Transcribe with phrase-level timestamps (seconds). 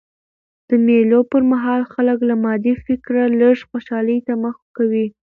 [0.67, 5.05] د مېلو پر مهال خلک له مادي فکره لږ خوشحالۍ ته مخه کوي.